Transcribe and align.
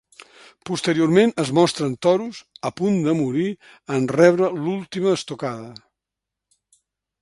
Posteriorment, 0.69 1.33
es 1.43 1.51
mostren 1.57 1.93
toros 2.07 2.41
a 2.71 2.73
punt 2.81 2.99
de 3.09 3.15
morir 3.23 3.47
en 3.99 4.11
rebre 4.17 4.53
l’última 4.65 5.17
estocada. 5.21 5.73